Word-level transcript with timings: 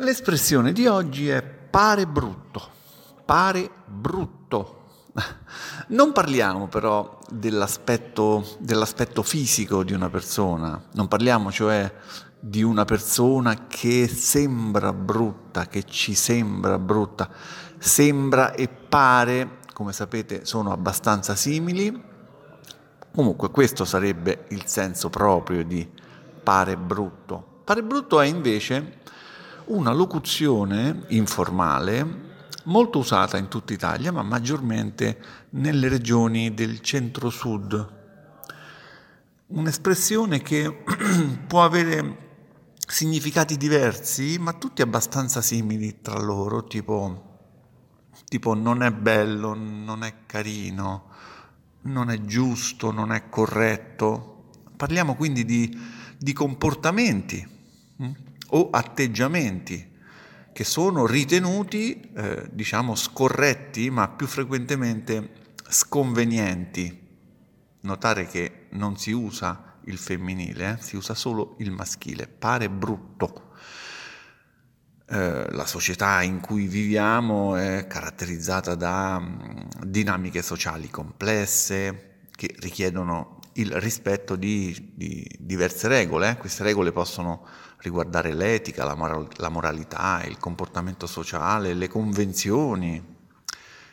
L'espressione 0.00 0.72
di 0.74 0.86
oggi 0.86 1.30
è 1.30 1.42
pare 1.42 2.06
brutto, 2.06 2.68
pare 3.24 3.70
brutto. 3.86 4.88
Non 5.88 6.12
parliamo 6.12 6.66
però 6.66 7.18
dell'aspetto, 7.30 8.46
dell'aspetto, 8.58 9.22
fisico 9.22 9.82
di 9.84 9.94
una 9.94 10.10
persona, 10.10 10.78
non 10.92 11.08
parliamo 11.08 11.50
cioè 11.50 11.90
di 12.38 12.62
una 12.62 12.84
persona 12.84 13.66
che 13.66 14.06
sembra 14.06 14.92
brutta, 14.92 15.66
che 15.66 15.84
ci 15.84 16.14
sembra 16.14 16.78
brutta, 16.78 17.30
sembra 17.78 18.52
e 18.52 18.68
pare, 18.68 19.60
come 19.72 19.94
sapete, 19.94 20.44
sono 20.44 20.72
abbastanza 20.72 21.34
simili. 21.34 22.04
Comunque 23.14 23.50
questo 23.50 23.86
sarebbe 23.86 24.44
il 24.50 24.66
senso 24.66 25.08
proprio 25.08 25.64
di 25.64 25.88
pare 26.42 26.76
brutto. 26.76 27.62
Pare 27.64 27.82
brutto 27.82 28.20
è 28.20 28.26
invece 28.26 29.04
una 29.66 29.92
locuzione 29.92 31.04
informale 31.08 32.24
molto 32.64 32.98
usata 32.98 33.36
in 33.36 33.48
tutta 33.48 33.72
Italia, 33.72 34.12
ma 34.12 34.22
maggiormente 34.22 35.18
nelle 35.50 35.88
regioni 35.88 36.54
del 36.54 36.80
centro-sud. 36.80 37.94
Un'espressione 39.48 40.40
che 40.42 40.82
può 41.46 41.64
avere 41.64 42.24
significati 42.86 43.56
diversi, 43.56 44.38
ma 44.38 44.52
tutti 44.52 44.82
abbastanza 44.82 45.40
simili 45.40 46.00
tra 46.00 46.18
loro, 46.20 46.64
tipo, 46.64 47.38
tipo 48.28 48.54
non 48.54 48.82
è 48.82 48.90
bello, 48.92 49.54
non 49.54 50.02
è 50.02 50.14
carino, 50.26 51.10
non 51.82 52.10
è 52.10 52.20
giusto, 52.22 52.90
non 52.90 53.12
è 53.12 53.28
corretto. 53.28 54.50
Parliamo 54.76 55.14
quindi 55.14 55.44
di, 55.44 55.76
di 56.18 56.32
comportamenti. 56.32 57.54
O 58.50 58.70
atteggiamenti 58.70 59.94
che 60.52 60.64
sono 60.64 61.04
ritenuti, 61.04 62.00
eh, 62.14 62.48
diciamo, 62.50 62.94
scorretti, 62.94 63.90
ma 63.90 64.08
più 64.08 64.26
frequentemente 64.26 65.32
sconvenienti. 65.68 67.04
Notare 67.80 68.26
che 68.26 68.68
non 68.70 68.96
si 68.96 69.12
usa 69.12 69.76
il 69.84 69.98
femminile, 69.98 70.78
eh, 70.78 70.82
si 70.82 70.96
usa 70.96 71.14
solo 71.14 71.56
il 71.58 71.70
maschile, 71.70 72.26
pare 72.26 72.70
brutto. 72.70 73.50
Eh, 75.08 75.46
la 75.50 75.66
società 75.66 76.22
in 76.22 76.40
cui 76.40 76.66
viviamo 76.66 77.54
è 77.56 77.86
caratterizzata 77.86 78.74
da 78.74 79.20
mm, 79.20 79.84
dinamiche 79.84 80.40
sociali 80.40 80.88
complesse 80.88 82.24
che 82.30 82.54
richiedono 82.60 83.40
il 83.56 83.72
rispetto 83.80 84.36
di, 84.36 84.92
di 84.94 85.26
diverse 85.38 85.88
regole. 85.88 86.30
Eh. 86.30 86.36
Queste 86.36 86.62
regole 86.62 86.92
possono 86.92 87.46
riguardare 87.78 88.32
l'etica, 88.32 88.84
la, 88.84 88.94
moral- 88.94 89.28
la 89.36 89.48
moralità, 89.48 90.22
il 90.24 90.38
comportamento 90.38 91.06
sociale, 91.06 91.74
le 91.74 91.88
convenzioni 91.88 93.14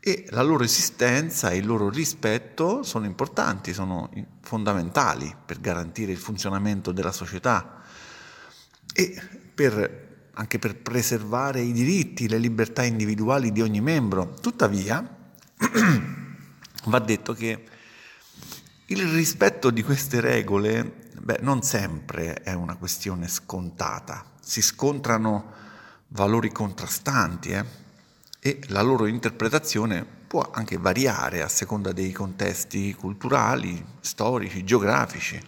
e 0.00 0.26
la 0.30 0.42
loro 0.42 0.64
esistenza 0.64 1.48
e 1.50 1.56
il 1.56 1.66
loro 1.66 1.88
rispetto 1.88 2.82
sono 2.82 3.06
importanti, 3.06 3.72
sono 3.72 4.10
fondamentali 4.42 5.34
per 5.44 5.60
garantire 5.60 6.12
il 6.12 6.18
funzionamento 6.18 6.92
della 6.92 7.12
società 7.12 7.80
e 8.94 9.18
per, 9.54 10.28
anche 10.34 10.58
per 10.58 10.76
preservare 10.76 11.60
i 11.60 11.72
diritti, 11.72 12.28
le 12.28 12.38
libertà 12.38 12.82
individuali 12.84 13.50
di 13.50 13.62
ogni 13.62 13.80
membro. 13.80 14.34
Tuttavia, 14.40 15.02
va 16.84 16.98
detto 16.98 17.32
che 17.32 17.64
il 19.02 19.08
rispetto 19.08 19.70
di 19.70 19.82
queste 19.82 20.20
regole 20.20 21.02
Beh, 21.24 21.38
non 21.40 21.62
sempre 21.62 22.34
è 22.34 22.52
una 22.52 22.76
questione 22.76 23.28
scontata, 23.28 24.26
si 24.40 24.60
scontrano 24.60 25.52
valori 26.08 26.52
contrastanti 26.52 27.48
eh? 27.48 27.64
e 28.40 28.60
la 28.66 28.82
loro 28.82 29.06
interpretazione 29.06 30.04
può 30.04 30.46
anche 30.52 30.76
variare 30.76 31.40
a 31.40 31.48
seconda 31.48 31.92
dei 31.92 32.12
contesti 32.12 32.92
culturali, 32.92 33.82
storici, 34.00 34.64
geografici. 34.64 35.40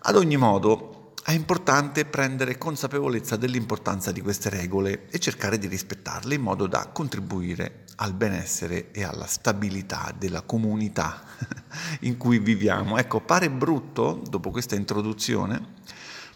Ad 0.00 0.16
ogni 0.16 0.36
modo, 0.36 0.91
è 1.32 1.34
importante 1.34 2.04
prendere 2.04 2.58
consapevolezza 2.58 3.36
dell'importanza 3.36 4.12
di 4.12 4.20
queste 4.20 4.50
regole 4.50 5.06
e 5.08 5.18
cercare 5.18 5.56
di 5.56 5.66
rispettarle 5.66 6.34
in 6.34 6.42
modo 6.42 6.66
da 6.66 6.90
contribuire 6.92 7.86
al 7.96 8.12
benessere 8.12 8.90
e 8.90 9.02
alla 9.02 9.24
stabilità 9.24 10.14
della 10.14 10.42
comunità 10.42 11.22
in 12.00 12.18
cui 12.18 12.38
viviamo. 12.38 12.98
Ecco, 12.98 13.20
pare 13.20 13.48
brutto, 13.48 14.22
dopo 14.28 14.50
questa 14.50 14.74
introduzione, 14.74 15.68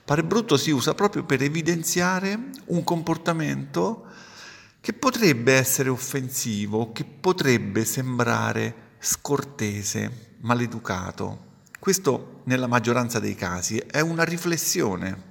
pare 0.03 0.25
brutto 0.25 0.57
si 0.57 0.71
usa 0.71 0.95
proprio 0.95 1.25
per 1.25 1.43
evidenziare 1.43 2.49
un 2.69 2.83
comportamento 2.83 4.07
che 4.81 4.95
potrebbe 4.95 5.53
essere 5.53 5.91
offensivo, 5.91 6.93
che 6.93 7.05
potrebbe 7.05 7.85
sembrare 7.85 8.95
scortese, 8.99 10.37
maleducato. 10.41 11.46
Questo 11.87 12.41
nella 12.47 12.67
maggioranza 12.67 13.21
dei 13.21 13.37
casi 13.37 13.77
è 13.77 14.01
una 14.01 14.25
riflessione, 14.25 15.23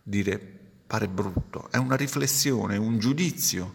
dire 0.00 0.38
pare 0.86 1.08
brutto, 1.08 1.66
è 1.68 1.78
una 1.78 1.96
riflessione, 1.96 2.76
un 2.76 3.00
giudizio 3.00 3.74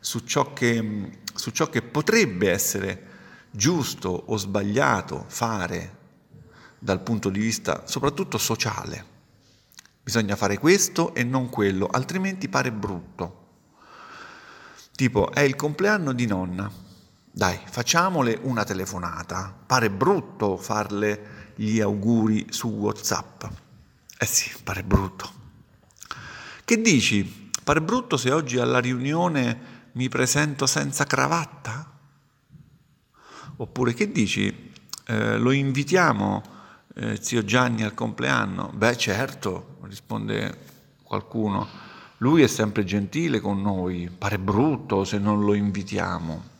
su 0.00 0.18
ciò 0.26 0.52
che, 0.52 1.20
su 1.32 1.50
ciò 1.50 1.70
che 1.70 1.80
potrebbe 1.80 2.50
essere 2.50 3.06
giusto 3.50 4.10
o 4.10 4.36
sbagliato 4.36 5.24
fare 5.28 5.96
dal 6.78 7.00
punto 7.00 7.30
di 7.30 7.40
vista 7.40 7.86
soprattutto 7.86 8.36
sociale. 8.36 9.04
Bisogna 10.02 10.36
fare 10.36 10.58
questo 10.58 11.14
e 11.14 11.24
non 11.24 11.48
quello, 11.48 11.86
altrimenti 11.86 12.50
pare 12.50 12.70
brutto. 12.70 13.46
Tipo, 14.94 15.32
è 15.32 15.40
il 15.40 15.56
compleanno 15.56 16.12
di 16.12 16.26
nonna. 16.26 16.70
Dai, 17.32 17.60
facciamole 17.64 18.36
una 18.42 18.64
telefonata. 18.64 19.54
Pare 19.64 19.88
brutto 19.88 20.56
farle 20.56 21.52
gli 21.54 21.80
auguri 21.80 22.46
su 22.50 22.68
WhatsApp. 22.68 23.44
Eh 24.18 24.26
sì, 24.26 24.52
pare 24.64 24.82
brutto. 24.82 25.30
Che 26.64 26.80
dici? 26.80 27.50
Pare 27.62 27.80
brutto 27.82 28.16
se 28.16 28.32
oggi 28.32 28.58
alla 28.58 28.80
riunione 28.80 29.88
mi 29.92 30.08
presento 30.08 30.66
senza 30.66 31.04
cravatta? 31.04 31.98
Oppure 33.56 33.94
che 33.94 34.10
dici? 34.10 34.72
Eh, 35.06 35.38
lo 35.38 35.52
invitiamo, 35.52 36.42
eh, 36.96 37.22
zio 37.22 37.44
Gianni, 37.44 37.84
al 37.84 37.94
compleanno? 37.94 38.72
Beh 38.74 38.96
certo, 38.96 39.78
risponde 39.82 40.58
qualcuno, 41.04 41.68
lui 42.18 42.42
è 42.42 42.48
sempre 42.48 42.84
gentile 42.84 43.38
con 43.38 43.62
noi, 43.62 44.10
pare 44.10 44.38
brutto 44.38 45.04
se 45.04 45.18
non 45.18 45.44
lo 45.44 45.54
invitiamo. 45.54 46.58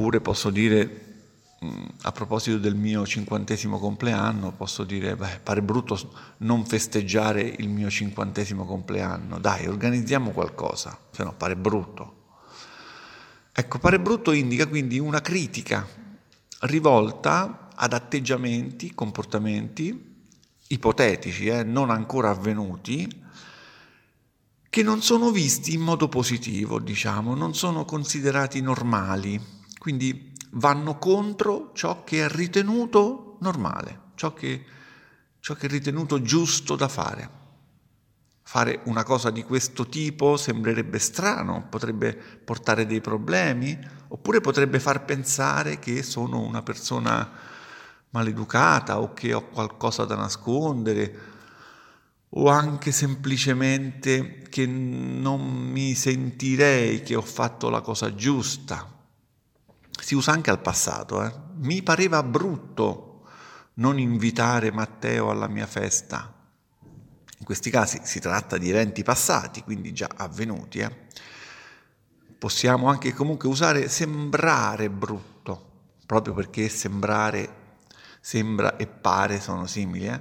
Oppure 0.00 0.22
posso 0.22 0.48
dire, 0.48 1.24
mm, 1.62 1.84
a 2.04 2.12
proposito 2.12 2.56
del 2.56 2.74
mio 2.74 3.06
cinquantesimo 3.06 3.78
compleanno, 3.78 4.50
posso 4.50 4.82
dire, 4.82 5.14
beh, 5.14 5.40
pare 5.42 5.60
brutto 5.60 5.98
non 6.38 6.64
festeggiare 6.64 7.42
il 7.42 7.68
mio 7.68 7.90
cinquantesimo 7.90 8.64
compleanno, 8.64 9.38
dai, 9.38 9.66
organizziamo 9.66 10.30
qualcosa, 10.30 10.98
se 11.10 11.22
no 11.22 11.34
pare 11.34 11.54
brutto. 11.54 12.14
Ecco, 13.52 13.78
pare 13.78 14.00
brutto 14.00 14.32
indica 14.32 14.66
quindi 14.66 14.98
una 14.98 15.20
critica 15.20 15.86
rivolta 16.60 17.68
ad 17.74 17.92
atteggiamenti, 17.92 18.94
comportamenti 18.94 20.24
ipotetici, 20.68 21.44
eh, 21.48 21.62
non 21.62 21.90
ancora 21.90 22.30
avvenuti, 22.30 23.06
che 24.70 24.82
non 24.82 25.02
sono 25.02 25.30
visti 25.30 25.74
in 25.74 25.82
modo 25.82 26.08
positivo, 26.08 26.80
diciamo, 26.80 27.34
non 27.34 27.54
sono 27.54 27.84
considerati 27.84 28.62
normali, 28.62 29.58
quindi 29.80 30.34
vanno 30.50 30.98
contro 30.98 31.70
ciò 31.72 32.04
che 32.04 32.26
è 32.26 32.28
ritenuto 32.28 33.38
normale, 33.40 34.10
ciò 34.14 34.34
che, 34.34 34.62
ciò 35.40 35.54
che 35.54 35.68
è 35.68 35.70
ritenuto 35.70 36.20
giusto 36.20 36.76
da 36.76 36.86
fare. 36.86 37.38
Fare 38.42 38.82
una 38.84 39.04
cosa 39.04 39.30
di 39.30 39.42
questo 39.42 39.88
tipo 39.88 40.36
sembrerebbe 40.36 40.98
strano, 40.98 41.66
potrebbe 41.70 42.12
portare 42.12 42.84
dei 42.84 43.00
problemi, 43.00 43.78
oppure 44.08 44.42
potrebbe 44.42 44.80
far 44.80 45.06
pensare 45.06 45.78
che 45.78 46.02
sono 46.02 46.40
una 46.40 46.62
persona 46.62 47.30
maleducata 48.10 49.00
o 49.00 49.14
che 49.14 49.32
ho 49.32 49.48
qualcosa 49.48 50.04
da 50.04 50.14
nascondere, 50.14 51.20
o 52.28 52.50
anche 52.50 52.92
semplicemente 52.92 54.42
che 54.50 54.66
non 54.66 55.40
mi 55.40 55.94
sentirei 55.94 57.02
che 57.02 57.14
ho 57.14 57.22
fatto 57.22 57.70
la 57.70 57.80
cosa 57.80 58.14
giusta. 58.14 58.98
Si 60.00 60.14
usa 60.14 60.32
anche 60.32 60.50
al 60.50 60.60
passato. 60.60 61.22
Eh? 61.24 61.32
Mi 61.56 61.82
pareva 61.82 62.22
brutto 62.22 63.22
non 63.74 63.98
invitare 63.98 64.72
Matteo 64.72 65.30
alla 65.30 65.48
mia 65.48 65.66
festa 65.66 66.34
in 67.40 67.46
questi 67.46 67.70
casi 67.70 68.00
si 68.02 68.20
tratta 68.20 68.58
di 68.58 68.68
eventi 68.68 69.02
passati, 69.02 69.62
quindi 69.62 69.94
già 69.94 70.10
avvenuti. 70.14 70.80
Eh? 70.80 70.94
Possiamo 72.38 72.88
anche 72.88 73.14
comunque 73.14 73.48
usare 73.48 73.88
sembrare 73.88 74.90
brutto, 74.90 75.70
proprio 76.04 76.34
perché 76.34 76.68
sembrare, 76.68 77.78
sembra 78.20 78.76
e 78.76 78.86
pare 78.86 79.40
sono 79.40 79.66
simili. 79.66 80.06
Eh? 80.06 80.20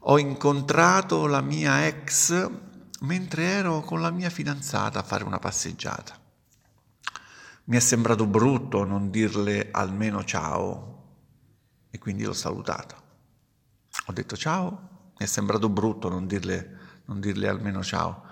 Ho 0.00 0.18
incontrato 0.18 1.26
la 1.26 1.40
mia 1.40 1.86
ex 1.86 2.50
mentre 3.02 3.44
ero 3.44 3.80
con 3.82 4.00
la 4.00 4.10
mia 4.10 4.28
fidanzata 4.28 4.98
a 4.98 5.04
fare 5.04 5.22
una 5.22 5.38
passeggiata. 5.38 6.19
Mi 7.70 7.76
è 7.76 7.80
sembrato 7.80 8.26
brutto 8.26 8.82
non 8.82 9.10
dirle 9.10 9.68
almeno 9.70 10.24
ciao 10.24 11.04
e 11.88 11.98
quindi 12.00 12.24
l'ho 12.24 12.32
salutata. 12.32 13.00
Ho 14.06 14.12
detto 14.12 14.36
ciao, 14.36 14.70
mi 15.16 15.24
è 15.24 15.26
sembrato 15.26 15.68
brutto 15.68 16.08
non 16.08 16.26
dirle, 16.26 16.78
non 17.04 17.20
dirle 17.20 17.46
almeno 17.46 17.84
ciao. 17.84 18.24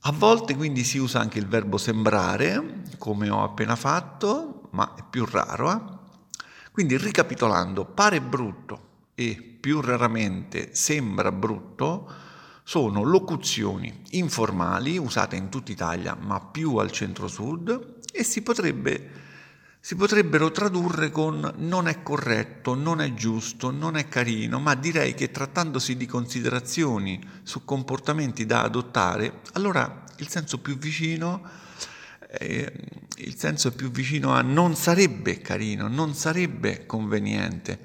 A 0.00 0.12
volte 0.12 0.54
quindi 0.54 0.84
si 0.84 0.98
usa 0.98 1.18
anche 1.18 1.38
il 1.38 1.46
verbo 1.46 1.78
sembrare, 1.78 2.82
come 2.98 3.30
ho 3.30 3.42
appena 3.42 3.74
fatto, 3.74 4.68
ma 4.72 4.96
è 4.96 5.04
più 5.08 5.24
raro. 5.24 5.72
Eh? 5.72 5.80
Quindi 6.72 6.98
ricapitolando, 6.98 7.86
pare 7.86 8.20
brutto 8.20 8.88
e 9.14 9.56
più 9.58 9.80
raramente 9.80 10.74
sembra 10.74 11.32
brutto 11.32 12.12
sono 12.70 13.02
locuzioni 13.02 14.02
informali 14.10 14.96
usate 14.96 15.34
in 15.34 15.48
tutta 15.48 15.72
Italia 15.72 16.14
ma 16.14 16.38
più 16.38 16.76
al 16.76 16.92
centro-sud 16.92 17.96
e 18.12 18.22
si, 18.22 18.42
potrebbe, 18.42 19.10
si 19.80 19.96
potrebbero 19.96 20.52
tradurre 20.52 21.10
con 21.10 21.52
non 21.56 21.88
è 21.88 22.00
corretto, 22.04 22.76
non 22.76 23.00
è 23.00 23.12
giusto, 23.12 23.72
non 23.72 23.96
è 23.96 24.06
carino, 24.06 24.60
ma 24.60 24.76
direi 24.76 25.14
che 25.14 25.32
trattandosi 25.32 25.96
di 25.96 26.06
considerazioni 26.06 27.20
su 27.42 27.64
comportamenti 27.64 28.46
da 28.46 28.62
adottare, 28.62 29.40
allora 29.54 30.04
il 30.18 30.28
senso 30.28 30.60
più 30.60 30.78
vicino 30.78 31.42
eh, 32.38 32.72
il 33.16 33.36
senso 33.36 33.72
più 33.72 33.90
vicino 33.90 34.32
a 34.32 34.42
non 34.42 34.76
sarebbe 34.76 35.40
carino, 35.40 35.88
non 35.88 36.14
sarebbe 36.14 36.86
conveniente, 36.86 37.80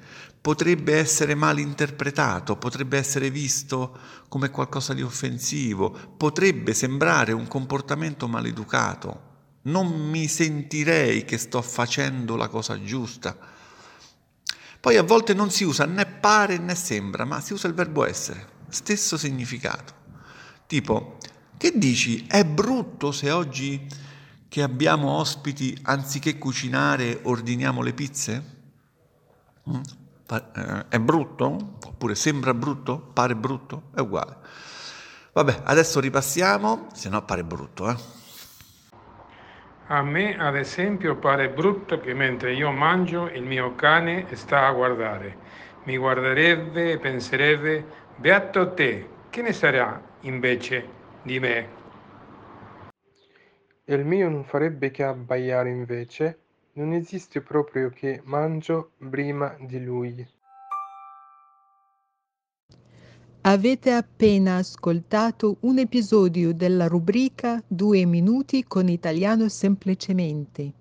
potrebbe 0.46 0.96
essere 0.96 1.34
mal 1.34 1.58
interpretato, 1.58 2.54
potrebbe 2.54 2.96
essere 2.96 3.30
visto 3.30 3.98
come 4.28 4.48
qualcosa 4.48 4.94
di 4.94 5.02
offensivo, 5.02 5.90
potrebbe 6.16 6.72
sembrare 6.72 7.32
un 7.32 7.48
comportamento 7.48 8.28
maleducato. 8.28 9.22
Non 9.62 9.88
mi 10.08 10.28
sentirei 10.28 11.24
che 11.24 11.36
sto 11.36 11.60
facendo 11.62 12.36
la 12.36 12.46
cosa 12.46 12.80
giusta. 12.80 13.36
Poi 14.78 14.96
a 14.96 15.02
volte 15.02 15.34
non 15.34 15.50
si 15.50 15.64
usa 15.64 15.84
né 15.84 16.06
pare 16.06 16.58
né 16.58 16.76
sembra, 16.76 17.24
ma 17.24 17.40
si 17.40 17.52
usa 17.52 17.66
il 17.66 17.74
verbo 17.74 18.06
essere, 18.06 18.46
stesso 18.68 19.16
significato. 19.16 19.94
Tipo, 20.68 21.18
che 21.56 21.76
dici? 21.76 22.24
È 22.24 22.44
brutto 22.44 23.10
se 23.10 23.32
oggi 23.32 23.84
che 24.46 24.62
abbiamo 24.62 25.10
ospiti, 25.10 25.76
anziché 25.82 26.38
cucinare, 26.38 27.18
ordiniamo 27.24 27.82
le 27.82 27.92
pizze? 27.92 28.54
Mm? 29.68 30.04
Eh, 30.28 30.88
è 30.88 30.98
brutto? 30.98 31.76
Oppure 31.86 32.14
sembra 32.14 32.52
brutto? 32.54 32.98
Pare 33.12 33.36
brutto? 33.36 33.84
È 33.94 34.00
uguale. 34.00 34.36
Vabbè, 35.32 35.62
adesso 35.64 36.00
ripassiamo, 36.00 36.88
se 36.92 37.08
no 37.08 37.22
pare 37.24 37.44
brutto, 37.44 37.90
eh? 37.90 37.96
A 39.88 40.02
me, 40.02 40.36
ad 40.36 40.56
esempio, 40.56 41.16
pare 41.16 41.48
brutto 41.48 42.00
che 42.00 42.12
mentre 42.12 42.54
io 42.54 42.72
mangio 42.72 43.28
il 43.28 43.44
mio 43.44 43.74
cane 43.76 44.26
sta 44.34 44.66
a 44.66 44.72
guardare. 44.72 45.36
Mi 45.84 45.96
guarderebbe 45.96 46.92
e 46.92 46.98
penserebbe, 46.98 47.84
beato 48.16 48.74
te, 48.74 49.08
che 49.30 49.42
ne 49.42 49.52
sarà 49.52 50.02
invece 50.22 50.88
di 51.22 51.38
me? 51.38 51.68
E 53.84 53.94
il 53.94 54.04
mio 54.04 54.28
non 54.28 54.44
farebbe 54.44 54.90
che 54.90 55.04
abbaiare 55.04 55.70
invece, 55.70 56.45
non 56.76 56.92
esiste 56.92 57.40
proprio 57.40 57.90
che 57.90 58.20
mangio 58.24 58.92
prima 59.10 59.56
di 59.60 59.82
lui. 59.82 60.26
Avete 63.42 63.92
appena 63.92 64.56
ascoltato 64.56 65.58
un 65.60 65.78
episodio 65.78 66.52
della 66.52 66.88
rubrica 66.88 67.62
Due 67.66 68.04
minuti 68.04 68.64
con 68.64 68.88
italiano 68.88 69.48
semplicemente 69.48 70.72